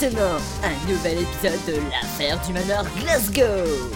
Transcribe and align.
maintenant, 0.00 0.38
un 0.62 0.88
nouvel 0.90 1.18
épisode 1.20 1.60
de 1.66 1.90
l'affaire 1.90 2.40
du 2.46 2.52
manoir 2.54 2.84
Glasgow. 3.00 3.90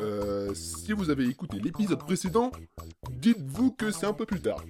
Euh, 0.00 0.52
si 0.54 0.92
vous 0.92 1.10
avez 1.10 1.26
écouté 1.26 1.58
l'épisode 1.62 1.98
précédent, 1.98 2.50
dites-vous 3.10 3.72
que 3.72 3.90
c'est 3.90 4.06
un 4.06 4.12
peu 4.12 4.26
plus 4.26 4.40
tard. 4.40 4.62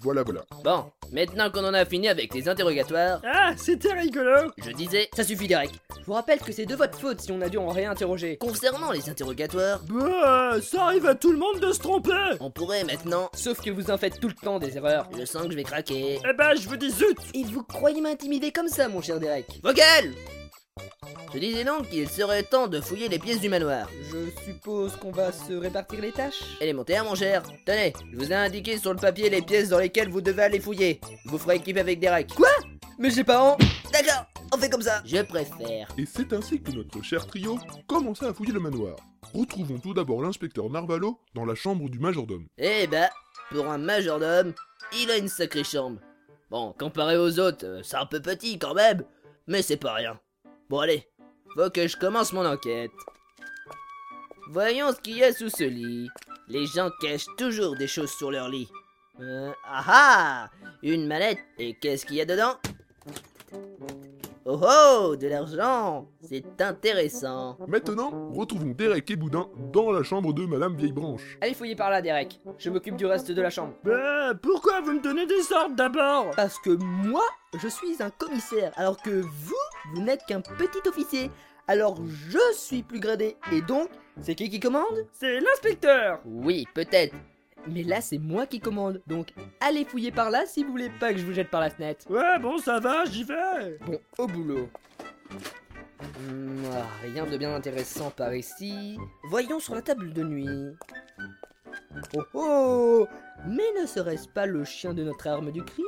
Voilà, 0.00 0.22
voilà. 0.22 0.42
Bon, 0.64 0.90
maintenant 1.12 1.50
qu'on 1.50 1.64
en 1.64 1.74
a 1.74 1.84
fini 1.84 2.08
avec 2.08 2.34
les 2.34 2.48
interrogatoires, 2.48 3.20
Ah, 3.24 3.52
c'était 3.56 3.92
rigolo 3.92 4.50
je 4.58 4.70
disais, 4.70 5.08
Ça 5.14 5.24
suffit, 5.24 5.46
Derek. 5.48 5.70
Je 6.02 6.06
vous 6.06 6.14
rappelle 6.14 6.40
que 6.40 6.50
c'est 6.50 6.66
de 6.66 6.74
votre 6.74 6.98
faute 6.98 7.20
si 7.20 7.30
on 7.30 7.40
a 7.42 7.48
dû 7.48 7.58
en 7.58 7.68
réinterroger. 7.68 8.36
concernant 8.38 8.90
les 8.90 9.08
interrogatoires, 9.08 9.80
Bah, 9.88 10.56
ça 10.60 10.86
arrive 10.86 11.06
à 11.06 11.14
tout 11.14 11.30
le 11.30 11.38
monde 11.38 11.60
de 11.60 11.72
se 11.72 11.78
tromper 11.78 12.10
on 12.40 12.50
pourrait 12.50 12.82
maintenant. 12.82 13.30
Sauf 13.34 13.60
que 13.60 13.70
vous 13.70 13.88
en 13.90 13.96
faites 13.98 14.18
tout 14.18 14.26
le 14.26 14.34
temps 14.34 14.58
des 14.58 14.76
erreurs. 14.76 15.08
Je 15.16 15.24
sens 15.24 15.44
que 15.44 15.50
je 15.52 15.56
vais 15.56 15.62
craquer. 15.62 16.18
Eh 16.28 16.32
ben, 16.36 16.54
je 16.60 16.68
vous 16.68 16.76
dis 16.76 16.90
zut 16.90 17.16
Et 17.34 17.44
vous 17.44 17.62
croyez 17.62 18.00
m'intimider 18.00 18.50
comme 18.50 18.66
ça, 18.66 18.88
mon 18.88 19.00
cher 19.00 19.20
Derek 19.20 19.46
Vogel 19.62 20.12
Je 21.32 21.38
disais 21.38 21.62
donc 21.62 21.88
qu'il 21.88 22.08
serait 22.08 22.42
temps 22.42 22.66
de 22.66 22.80
fouiller 22.80 23.08
les 23.08 23.20
pièces 23.20 23.40
du 23.40 23.48
manoir. 23.48 23.88
Je 24.10 24.28
suppose 24.44 24.96
qu'on 24.96 25.12
va 25.12 25.30
se 25.30 25.52
répartir 25.52 26.00
les 26.00 26.10
tâches 26.10 26.42
Élémentaire, 26.60 27.04
mon 27.04 27.14
cher. 27.14 27.44
Tenez, 27.64 27.92
je 28.12 28.16
vous 28.18 28.32
ai 28.32 28.34
indiqué 28.34 28.76
sur 28.78 28.90
le 28.92 28.98
papier 28.98 29.30
les 29.30 29.42
pièces 29.42 29.68
dans 29.68 29.78
lesquelles 29.78 30.08
vous 30.08 30.20
devez 30.20 30.42
aller 30.42 30.58
fouiller. 30.60 31.00
Vous 31.26 31.38
ferez 31.38 31.56
équipe 31.56 31.76
avec 31.76 32.00
Derek. 32.00 32.34
Quoi? 32.34 32.48
Mais 32.98 33.10
j'ai 33.10 33.24
pas 33.24 33.40
en... 33.40 33.56
D'accord, 33.92 34.21
on 34.52 34.58
fait 34.58 34.70
comme 34.70 34.82
ça. 34.82 35.02
Je 35.04 35.22
préfère. 35.22 35.88
Et 35.98 36.06
c'est 36.06 36.32
ainsi 36.32 36.60
que 36.60 36.70
notre 36.72 37.02
cher 37.02 37.26
trio 37.26 37.58
commença 37.86 38.28
à 38.28 38.34
fouiller 38.34 38.52
le 38.52 38.60
manoir. 38.60 38.96
Retrouvons 39.34 39.78
tout 39.78 39.94
d'abord 39.94 40.22
l'inspecteur 40.22 40.68
Narvalo 40.68 41.18
dans 41.34 41.44
la 41.44 41.54
chambre 41.54 41.88
du 41.88 41.98
majordome. 41.98 42.46
Eh 42.58 42.86
bah, 42.86 43.08
pour 43.50 43.66
un 43.66 43.78
majordome, 43.78 44.52
il 44.98 45.10
a 45.10 45.16
une 45.16 45.28
sacrée 45.28 45.64
chambre. 45.64 46.00
Bon, 46.50 46.74
comparé 46.78 47.16
aux 47.16 47.38
autres, 47.38 47.64
euh, 47.64 47.82
c'est 47.82 47.96
un 47.96 48.04
peu 48.04 48.20
petit 48.20 48.58
quand 48.58 48.74
même, 48.74 49.02
mais 49.46 49.62
c'est 49.62 49.78
pas 49.78 49.94
rien. 49.94 50.20
Bon 50.68 50.80
allez, 50.80 51.08
faut 51.54 51.70
que 51.70 51.88
je 51.88 51.96
commence 51.96 52.32
mon 52.32 52.44
enquête. 52.44 52.90
Voyons 54.50 54.92
ce 54.92 55.00
qu'il 55.00 55.16
y 55.16 55.24
a 55.24 55.32
sous 55.32 55.48
ce 55.48 55.64
lit. 55.64 56.08
Les 56.48 56.66
gens 56.66 56.90
cachent 57.00 57.26
toujours 57.38 57.76
des 57.76 57.86
choses 57.86 58.10
sur 58.10 58.30
leur 58.30 58.50
lit. 58.50 58.68
Euh, 59.20 59.52
ah 59.66 59.84
ah 59.86 60.50
Une 60.82 61.06
mallette, 61.06 61.38
et 61.58 61.74
qu'est-ce 61.74 62.04
qu'il 62.04 62.16
y 62.16 62.20
a 62.20 62.26
dedans? 62.26 62.56
Oh 64.54 64.60
oh 64.60 65.16
De 65.16 65.28
l'argent 65.28 66.06
C'est 66.20 66.60
intéressant. 66.60 67.56
Maintenant, 67.66 68.28
retrouvons 68.32 68.74
Derek 68.76 69.10
et 69.10 69.16
Boudin 69.16 69.48
dans 69.72 69.90
la 69.90 70.02
chambre 70.02 70.34
de 70.34 70.44
Madame 70.44 70.76
Vieillebranche. 70.76 71.38
Allez 71.40 71.54
fouiller 71.54 71.74
par 71.74 71.88
là, 71.88 72.02
Derek. 72.02 72.38
Je 72.58 72.68
m'occupe 72.68 72.96
du 72.96 73.06
reste 73.06 73.32
de 73.32 73.40
la 73.40 73.48
chambre. 73.48 73.72
Bah, 73.82 74.34
pourquoi 74.42 74.82
vous 74.82 74.92
me 74.92 75.00
donnez 75.02 75.24
des 75.24 75.50
ordres 75.54 75.74
d'abord? 75.74 76.32
Parce 76.36 76.58
que 76.58 76.68
moi, 76.68 77.24
je 77.58 77.66
suis 77.66 78.02
un 78.02 78.10
commissaire, 78.10 78.72
alors 78.76 79.00
que 79.00 79.22
vous, 79.22 79.54
vous 79.94 80.02
n'êtes 80.02 80.26
qu'un 80.26 80.42
petit 80.42 80.86
officier. 80.86 81.30
Alors 81.66 81.96
je 82.04 82.54
suis 82.54 82.82
plus 82.82 83.00
gradé. 83.00 83.36
Et 83.52 83.62
donc, 83.62 83.88
c'est 84.20 84.34
qui 84.34 84.50
qui 84.50 84.60
commande? 84.60 85.06
C'est 85.12 85.40
l'inspecteur 85.40 86.20
Oui, 86.26 86.66
peut-être. 86.74 87.14
Mais 87.66 87.82
là, 87.82 88.00
c'est 88.00 88.18
moi 88.18 88.46
qui 88.46 88.60
commande. 88.60 89.00
Donc, 89.06 89.32
allez 89.60 89.84
fouiller 89.84 90.10
par 90.10 90.30
là 90.30 90.44
si 90.46 90.64
vous 90.64 90.70
voulez 90.72 90.90
pas 90.90 91.12
que 91.12 91.18
je 91.18 91.24
vous 91.24 91.32
jette 91.32 91.50
par 91.50 91.60
la 91.60 91.70
fenêtre. 91.70 92.10
Ouais, 92.10 92.38
bon, 92.40 92.58
ça 92.58 92.80
va, 92.80 93.04
j'y 93.04 93.24
vais 93.24 93.78
Bon, 93.86 94.00
au 94.18 94.26
boulot. 94.26 94.68
Hmm, 96.18 96.64
ah, 96.72 96.86
rien 97.02 97.26
de 97.26 97.36
bien 97.36 97.54
intéressant 97.54 98.10
par 98.10 98.34
ici. 98.34 98.98
Voyons 99.24 99.60
sur 99.60 99.74
la 99.74 99.82
table 99.82 100.12
de 100.12 100.22
nuit. 100.24 100.76
Oh 102.16 102.22
oh 102.34 103.08
Mais 103.46 103.80
ne 103.80 103.86
serait-ce 103.86 104.28
pas 104.28 104.46
le 104.46 104.64
chien 104.64 104.94
de 104.94 105.04
notre 105.04 105.28
arme 105.28 105.52
du 105.52 105.62
crime? 105.62 105.86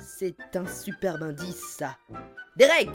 C'est 0.00 0.36
un 0.54 0.66
superbe 0.66 1.22
indice, 1.22 1.76
ça. 1.78 1.96
Derek 2.56 2.90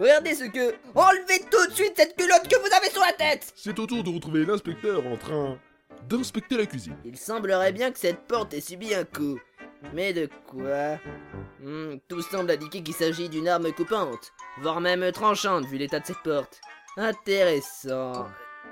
Regardez 0.00 0.34
ce 0.34 0.44
que... 0.44 0.74
Enlevez 0.94 1.44
tout 1.50 1.66
de 1.68 1.72
suite 1.72 1.92
cette 1.96 2.16
culotte 2.16 2.48
que 2.48 2.56
vous 2.56 2.74
avez 2.74 2.90
sur 2.90 3.00
la 3.00 3.12
tête 3.12 3.52
C'est 3.54 3.78
au 3.78 3.86
tour 3.86 4.02
de 4.02 4.10
retrouver 4.10 4.44
l'inspecteur 4.44 5.06
en 5.06 5.16
train 5.16 5.58
d'inspecter 6.08 6.56
la 6.56 6.66
cuisine. 6.66 6.96
Il 7.04 7.16
semblerait 7.16 7.72
bien 7.72 7.90
que 7.90 7.98
cette 7.98 8.26
porte 8.26 8.54
ait 8.54 8.60
subi 8.60 8.94
un 8.94 9.04
coup. 9.04 9.38
Mais 9.92 10.12
de 10.12 10.28
quoi? 10.46 10.98
Hmm, 11.60 11.96
Tout 12.08 12.22
semble 12.22 12.50
indiquer 12.50 12.82
qu'il 12.82 12.94
s'agit 12.94 13.28
d'une 13.28 13.48
arme 13.48 13.72
coupante, 13.72 14.32
voire 14.60 14.80
même 14.80 15.10
tranchante 15.12 15.66
vu 15.66 15.76
l'état 15.76 16.00
de 16.00 16.06
cette 16.06 16.22
porte. 16.22 16.60
Intéressant. 16.96 18.26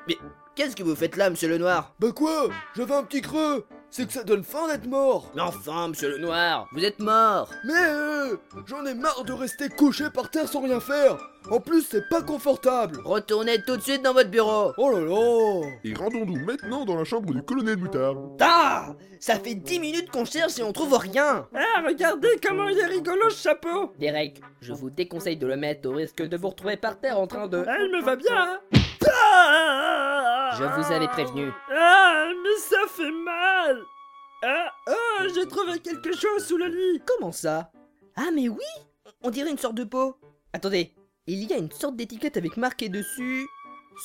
Mais 0.08 0.16
qu'est-ce 0.54 0.76
que 0.76 0.82
vous 0.82 0.94
faites 0.96 1.16
là, 1.16 1.30
monsieur 1.30 1.48
le 1.48 1.58
noir 1.58 1.94
Bah 1.98 2.12
quoi 2.12 2.48
J'avais 2.76 2.94
un 2.94 3.04
petit 3.04 3.20
creux 3.22 3.66
C'est 3.94 4.06
que 4.06 4.12
ça 4.14 4.24
donne 4.24 4.42
faim 4.42 4.68
d'être 4.68 4.86
mort. 4.86 5.30
Mais 5.34 5.42
enfin, 5.42 5.88
monsieur 5.88 6.08
le 6.08 6.16
noir, 6.16 6.66
vous 6.72 6.82
êtes 6.82 6.98
mort. 6.98 7.50
Mais 7.66 7.74
euh, 7.76 8.36
j'en 8.64 8.86
ai 8.86 8.94
marre 8.94 9.22
de 9.24 9.34
rester 9.34 9.68
couché 9.68 10.04
par 10.08 10.30
terre 10.30 10.48
sans 10.48 10.62
rien 10.62 10.80
faire. 10.80 11.18
En 11.50 11.60
plus, 11.60 11.82
c'est 11.82 12.08
pas 12.08 12.22
confortable. 12.22 13.00
Retournez 13.04 13.60
tout 13.66 13.76
de 13.76 13.82
suite 13.82 14.02
dans 14.02 14.14
votre 14.14 14.30
bureau. 14.30 14.72
Oh 14.78 14.90
là 14.92 15.00
là. 15.00 15.68
Et 15.84 15.92
rendons-nous 15.92 16.42
maintenant 16.42 16.86
dans 16.86 16.96
la 16.96 17.04
chambre 17.04 17.34
du 17.34 17.42
colonel 17.42 17.76
Mutard. 17.76 18.14
Ah 18.40 18.94
Ça 19.20 19.34
fait 19.38 19.56
10 19.56 19.78
minutes 19.78 20.10
qu'on 20.10 20.24
cherche 20.24 20.58
et 20.58 20.62
on 20.62 20.72
trouve 20.72 20.94
rien. 20.96 21.46
Ah, 21.54 21.82
regardez 21.86 22.40
comment 22.42 22.68
il 22.68 22.78
est 22.78 22.86
rigolo 22.86 23.28
ce 23.28 23.42
chapeau. 23.42 23.92
Derek, 23.98 24.40
je 24.62 24.72
vous 24.72 24.88
déconseille 24.88 25.36
de 25.36 25.46
le 25.46 25.56
mettre 25.56 25.86
au 25.90 25.92
risque 25.92 26.22
de 26.22 26.36
vous 26.38 26.48
retrouver 26.48 26.78
par 26.78 26.98
terre 26.98 27.18
en 27.18 27.26
train 27.26 27.46
de... 27.46 27.62
Ah, 27.68 27.76
il 27.78 27.90
me 27.94 28.02
va 28.02 28.16
bien 28.16 28.32
hein. 28.32 28.58
Ah 29.04 30.11
Je 30.58 30.64
vous 30.64 30.92
avais 30.92 31.08
prévenu. 31.08 31.50
Ah, 31.70 32.28
mais 32.42 32.58
ça 32.58 32.76
fait 32.88 33.10
mal 33.10 33.82
Ah, 34.42 34.70
ah, 34.86 35.26
j'ai 35.34 35.46
trouvé 35.46 35.78
quelque 35.78 36.14
chose 36.14 36.44
sous 36.46 36.56
le 36.58 36.66
lit 36.66 37.02
Comment 37.06 37.32
ça 37.32 37.70
Ah 38.16 38.30
mais 38.34 38.48
oui 38.48 38.64
On 39.22 39.30
dirait 39.30 39.50
une 39.50 39.58
sorte 39.58 39.76
de 39.76 39.84
pot. 39.84 40.16
Attendez, 40.52 40.94
il 41.26 41.44
y 41.44 41.52
a 41.52 41.58
une 41.58 41.70
sorte 41.70 41.96
d'étiquette 41.96 42.36
avec 42.36 42.56
marqué 42.56 42.88
dessus... 42.88 43.46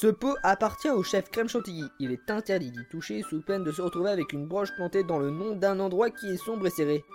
Ce 0.02 0.08
pot 0.08 0.36
appartient 0.44 0.90
au 0.90 1.02
chef 1.02 1.30
crème 1.32 1.48
chantilly. 1.48 1.86
Il 2.00 2.12
est 2.12 2.30
interdit 2.30 2.72
d'y 2.72 2.86
toucher 2.92 3.24
sous 3.24 3.42
peine 3.42 3.64
de 3.64 3.72
se 3.72 3.82
retrouver 3.82 4.10
avec 4.10 4.34
une 4.34 4.46
broche 4.46 4.74
plantée 4.76 5.04
dans 5.04 5.18
le 5.18 5.32
nom 5.32 5.56
d'un 5.56 5.80
endroit 5.80 6.10
qui 6.10 6.28
est 6.28 6.38
sombre 6.38 6.68
et 6.68 6.72
serré. 6.72 7.06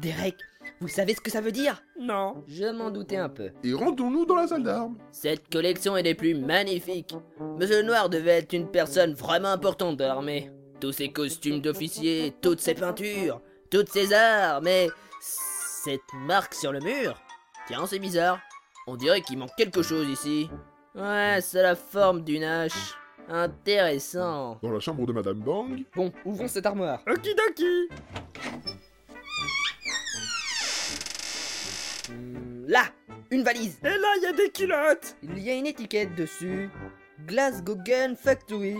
Derek, 0.00 0.36
vous 0.82 0.88
savez 0.88 1.14
ce 1.14 1.20
que 1.20 1.30
ça 1.30 1.40
veut 1.40 1.52
dire? 1.52 1.80
Non. 1.96 2.42
Je 2.48 2.64
m'en 2.64 2.90
doutais 2.90 3.16
un 3.16 3.28
peu. 3.28 3.50
Et 3.62 3.72
rendons-nous 3.72 4.26
dans 4.26 4.34
la 4.34 4.48
salle 4.48 4.64
d'armes. 4.64 4.98
Cette 5.12 5.48
collection 5.48 5.96
est 5.96 6.02
des 6.02 6.16
plus 6.16 6.34
magnifiques. 6.34 7.14
Monsieur 7.56 7.82
le 7.82 7.86
Noir 7.86 8.10
devait 8.10 8.38
être 8.38 8.52
une 8.52 8.68
personne 8.68 9.14
vraiment 9.14 9.52
importante 9.52 9.96
de 9.96 10.02
l'armée. 10.02 10.50
Tous 10.80 10.90
ses 10.90 11.12
costumes 11.12 11.60
d'officier, 11.60 12.34
toutes 12.42 12.58
ses 12.60 12.74
peintures, 12.74 13.40
toutes 13.70 13.90
ses 13.90 14.12
armes, 14.12 14.64
mais 14.64 14.88
cette 15.20 16.00
marque 16.26 16.54
sur 16.54 16.72
le 16.72 16.80
mur? 16.80 17.14
Tiens, 17.68 17.86
c'est 17.86 18.00
bizarre. 18.00 18.40
On 18.88 18.96
dirait 18.96 19.20
qu'il 19.20 19.38
manque 19.38 19.54
quelque 19.56 19.82
chose 19.82 20.08
ici. 20.08 20.50
Ouais, 20.96 21.38
c'est 21.40 21.62
la 21.62 21.76
forme 21.76 22.22
d'une 22.24 22.42
hache. 22.42 22.96
Intéressant. 23.28 24.58
Dans 24.60 24.72
la 24.72 24.80
chambre 24.80 25.06
de 25.06 25.12
Madame 25.12 25.38
Bang, 25.38 25.84
Bon, 25.94 26.12
ouvrons 26.24 26.48
cette 26.48 26.66
armoire. 26.66 26.98
Okidoki 27.06 27.88
là 32.72 32.84
Une 33.30 33.42
valise 33.44 33.78
Et 33.84 33.88
là, 33.88 34.08
il 34.16 34.22
y 34.22 34.26
a 34.26 34.32
des 34.32 34.50
culottes 34.50 35.16
Il 35.22 35.38
y 35.38 35.50
a 35.50 35.54
une 35.54 35.66
étiquette 35.66 36.14
dessus. 36.14 36.70
Glasgow 37.26 37.76
Gun 37.76 38.14
Factory. 38.16 38.76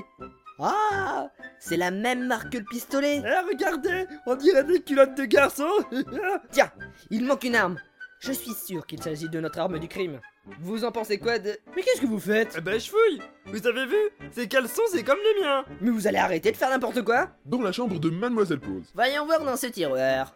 Ah 0.58 1.28
C'est 1.58 1.76
la 1.76 1.90
même 1.90 2.26
marque 2.26 2.50
que 2.50 2.58
le 2.58 2.64
pistolet 2.64 3.22
Eh, 3.24 3.48
regardez 3.48 4.06
On 4.26 4.34
dirait 4.34 4.64
des 4.64 4.82
culottes 4.82 5.16
de 5.16 5.24
garçon 5.24 5.68
Tiens, 6.50 6.70
il 7.10 7.24
manque 7.24 7.44
une 7.44 7.54
arme. 7.54 7.78
Je 8.20 8.32
suis 8.32 8.52
sûr 8.54 8.86
qu'il 8.86 9.02
s'agit 9.02 9.28
de 9.28 9.40
notre 9.40 9.58
arme 9.58 9.78
du 9.80 9.88
crime. 9.88 10.20
Vous 10.60 10.84
en 10.84 10.92
pensez 10.92 11.18
quoi 11.18 11.38
de... 11.38 11.56
Mais 11.74 11.82
qu'est-ce 11.82 12.00
que 12.00 12.06
vous 12.06 12.20
faites? 12.20 12.54
Eh 12.58 12.60
ben, 12.60 12.78
je 12.78 12.88
fouille 12.88 13.20
Vous 13.46 13.66
avez 13.66 13.86
vu? 13.86 13.96
Ces 14.30 14.48
caleçons, 14.48 14.82
c'est 14.90 15.02
comme 15.04 15.18
les 15.18 15.42
miens 15.42 15.64
Mais 15.80 15.90
vous 15.90 16.06
allez 16.06 16.18
arrêter 16.18 16.52
de 16.52 16.56
faire 16.56 16.70
n'importe 16.70 17.02
quoi? 17.02 17.30
Dans 17.44 17.60
la 17.60 17.72
chambre 17.72 17.98
de 17.98 18.10
Mademoiselle 18.10 18.60
Pose. 18.60 18.90
Voyons 18.94 19.26
voir 19.26 19.44
dans 19.44 19.56
ce 19.56 19.66
tiroir. 19.66 20.34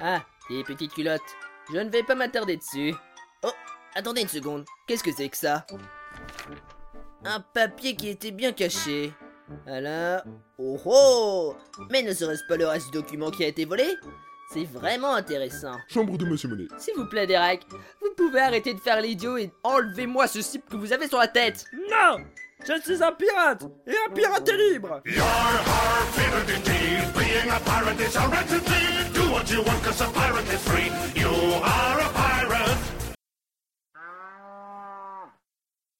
Ah, 0.00 0.22
des 0.50 0.64
petites 0.64 0.92
culottes. 0.92 1.20
Je 1.72 1.78
ne 1.78 1.88
vais 1.88 2.02
pas 2.02 2.14
m'attarder 2.14 2.56
dessus. 2.56 2.94
Oh, 3.44 3.52
attendez 3.94 4.22
une 4.22 4.28
seconde. 4.28 4.64
Qu'est-ce 4.86 5.04
que 5.04 5.12
c'est 5.12 5.28
que 5.28 5.36
ça? 5.36 5.64
Un 7.24 7.40
papier 7.40 7.94
qui 7.94 8.08
était 8.08 8.32
bien 8.32 8.52
caché. 8.52 9.12
Alors... 9.66 10.22
Oh 10.58 10.80
oh 10.84 11.56
Mais 11.90 12.02
ne 12.02 12.12
serait-ce 12.12 12.44
pas 12.48 12.56
le 12.56 12.66
reste 12.66 12.86
du 12.86 12.98
document 12.98 13.30
qui 13.30 13.44
a 13.44 13.48
été 13.48 13.64
volé? 13.64 13.96
C'est 14.52 14.64
vraiment 14.64 15.14
intéressant. 15.14 15.76
Chambre 15.88 16.18
de 16.18 16.24
Monsieur 16.24 16.48
Monet. 16.48 16.66
S'il 16.76 16.94
vous 16.96 17.06
plaît, 17.06 17.26
Derek, 17.26 17.64
vous 18.00 18.12
pouvez 18.16 18.40
arrêter 18.40 18.74
de 18.74 18.80
faire 18.80 19.00
l'idiot 19.00 19.36
et 19.36 19.52
enlevez-moi 19.62 20.26
ce 20.26 20.42
cible 20.42 20.64
que 20.68 20.76
vous 20.76 20.92
avez 20.92 21.06
sur 21.06 21.18
la 21.18 21.28
tête 21.28 21.64
Non 21.88 22.24
Je 22.66 22.80
suis 22.82 23.02
un 23.02 23.12
pirate 23.12 23.64
Et 23.86 23.94
un 24.06 24.12
pirate 24.12 24.48
est 24.48 24.72
libre 24.72 25.00
You're. 25.06 25.24
Being 27.16 27.50
a 27.50 27.60
pirate 27.60 28.00
is. 28.00 28.14
Do 29.14 29.30
what 29.32 29.50
you 29.50 29.62
want, 29.62 29.82
cause 29.82 30.00
a 30.00 30.06
pirate 30.10 30.48
is 30.52 30.62
free. 30.68 30.90
You 31.14 31.28
are 31.62 32.00
a 32.00 32.08
pirate. 32.12 32.78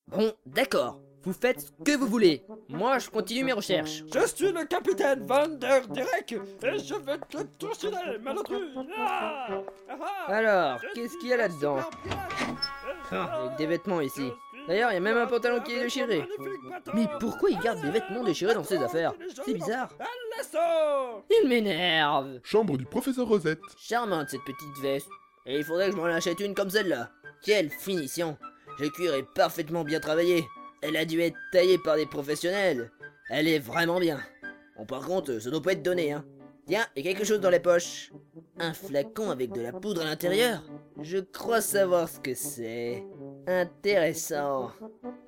Bon, 0.08 0.32
d'accord. 0.46 1.00
Vous 1.22 1.34
faites 1.34 1.60
ce 1.60 1.70
que 1.84 1.96
vous 1.96 2.06
voulez. 2.06 2.42
Moi, 2.68 2.98
je 2.98 3.10
continue 3.10 3.44
mes 3.44 3.52
recherches. 3.52 4.04
Je 4.12 4.26
suis 4.26 4.52
le 4.52 4.64
capitaine 4.64 5.24
Van 5.26 5.48
der 5.48 5.82
et 5.82 6.78
je 6.78 6.94
vais 6.94 7.18
te 7.28 7.42
torsionner, 7.58 8.18
malotru 8.22 8.56
Ah 8.98 9.46
Ah 9.88 9.96
ah 10.00 10.32
Alors, 10.32 10.80
qu'est-ce 10.94 11.16
qu'il 11.18 11.28
y 11.28 11.32
a 11.34 11.36
là-dedans 11.36 11.78
Ah, 13.12 13.54
des 13.58 13.66
vêtements 13.66 14.00
ici. 14.00 14.30
D'ailleurs, 14.70 14.92
il 14.92 14.94
y 14.94 14.98
a 14.98 15.00
même 15.00 15.16
un 15.16 15.26
pantalon 15.26 15.60
qui 15.60 15.72
est 15.72 15.82
déchiré. 15.82 16.22
Mais 16.94 17.08
pourquoi 17.18 17.50
il 17.50 17.58
garde 17.58 17.82
des 17.82 17.90
vêtements 17.90 18.22
déchirés 18.22 18.54
dans 18.54 18.62
ses 18.62 18.76
affaires 18.76 19.12
C'est 19.44 19.52
bizarre. 19.52 19.92
Il 21.28 21.48
m'énerve. 21.48 22.38
Chambre 22.44 22.78
du 22.78 22.84
professeur 22.84 23.26
Rosette. 23.26 23.58
Charmante 23.76 24.28
cette 24.28 24.44
petite 24.44 24.78
veste. 24.80 25.08
Et 25.44 25.58
il 25.58 25.64
faudrait 25.64 25.86
que 25.86 25.96
je 25.96 25.96
m'en 25.96 26.04
achète 26.04 26.38
une 26.38 26.54
comme 26.54 26.70
celle-là. 26.70 27.10
Quelle 27.42 27.68
finition 27.68 28.38
Le 28.78 28.90
cuir 28.90 29.12
est 29.14 29.26
parfaitement 29.34 29.82
bien 29.82 29.98
travaillé. 29.98 30.46
Elle 30.82 30.96
a 30.96 31.04
dû 31.04 31.20
être 31.20 31.36
taillée 31.50 31.78
par 31.78 31.96
des 31.96 32.06
professionnels. 32.06 32.92
Elle 33.28 33.48
est 33.48 33.58
vraiment 33.58 33.98
bien. 33.98 34.20
Bon, 34.78 34.86
par 34.86 35.00
contre, 35.04 35.40
ça 35.40 35.50
doit 35.50 35.62
pas 35.62 35.72
être 35.72 35.82
donné, 35.82 36.12
hein. 36.12 36.24
Tiens, 36.68 36.86
il 36.94 37.04
y 37.04 37.08
a 37.08 37.12
quelque 37.12 37.26
chose 37.26 37.40
dans 37.40 37.50
les 37.50 37.58
poches. 37.58 38.12
Un 38.60 38.72
flacon 38.72 39.32
avec 39.32 39.50
de 39.50 39.62
la 39.62 39.72
poudre 39.72 40.02
à 40.02 40.04
l'intérieur. 40.04 40.62
Je 41.02 41.18
crois 41.18 41.60
savoir 41.60 42.08
ce 42.08 42.20
que 42.20 42.34
c'est. 42.34 43.02
Intéressant. 43.46 44.70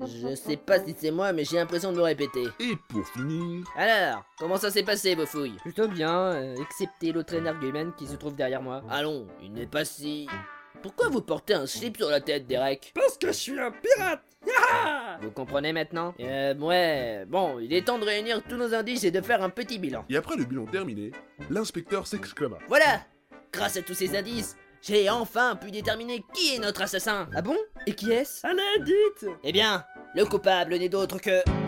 Je 0.01 0.35
sais 0.35 0.57
pas 0.59 0.79
si 0.85 0.95
c'est 0.97 1.11
moi, 1.11 1.33
mais 1.33 1.45
j'ai 1.45 1.57
l'impression 1.57 1.93
de 1.93 1.97
me 1.97 2.03
répéter. 2.03 2.45
Et 2.61 2.75
pour 2.89 3.07
finir, 3.09 3.65
Alors, 3.77 4.25
comment 4.39 4.57
ça 4.59 4.71
s'est 4.71 4.83
passé, 4.83 5.15
vos 5.15 5.25
fouilles? 5.27 5.57
Plutôt 5.63 5.89
bien, 5.89 6.33
euh, 6.33 6.55
excepté 6.57 7.13
l'autre 7.13 7.35
énergumène 7.35 7.93
qui 7.97 8.07
se 8.07 8.17
trouve 8.17 8.35
derrière 8.35 8.61
moi. 8.63 8.83
Allons, 8.91 9.27
il 9.43 9.53
n'est 9.53 9.67
pas 9.67 9.85
si... 9.85 10.29
Pourquoi 10.83 11.09
vous 11.09 11.23
portez 11.23 11.55
un 11.55 11.67
slip 11.67 11.97
sur 11.97 12.11
la 12.11 12.21
tête, 12.21 12.47
Derek? 12.47 12.93
Parce 12.95 13.17
que 13.17 13.29
je 13.29 13.33
suis 13.33 13.59
un 13.59 13.71
pirate 13.71 14.23
Vous 15.23 15.31
comprenez 15.31 15.73
maintenant? 15.73 16.13
Euh, 16.21 16.55
ouais, 16.57 17.25
bon, 17.27 17.59
il 17.61 17.73
est 17.73 17.87
temps 17.87 17.99
de 17.99 18.05
réunir 18.05 18.43
tous 18.43 18.57
nos 18.57 18.75
indices 18.75 19.05
et 19.05 19.11
de 19.11 19.21
faire 19.21 19.43
un 19.43 19.51
petit 19.51 19.79
bilan. 19.79 20.05
et 20.11 20.17
après 20.17 20.37
le 20.37 20.45
bilan 20.45 20.67
terminé, 20.67 21.13
l'inspecteur 21.51 22.07
s'exclama. 22.07 22.59
Voilà 22.69 23.01
Grâce 23.53 23.77
à 23.77 23.83
tous 23.83 23.95
ces 23.95 24.17
indices, 24.17 24.57
j'ai 24.83 25.09
enfin 25.09 25.55
pu 25.55 25.71
déterminer 25.71 26.25
qui 26.35 26.57
est 26.57 26.59
notre 26.59 26.83
assassin. 26.83 27.29
Ah 27.35 27.41
bon? 27.41 27.57
Et 27.87 27.95
qui 27.95 28.11
est-ce? 28.11 28.45
Allez, 28.45 28.85
dites! 28.85 29.31
Eh 29.45 29.53
bien, 29.53 29.85
le 30.15 30.25
coupable 30.25 30.77
n'est 30.77 30.89
d'autre 30.89 31.19
que... 31.19 31.62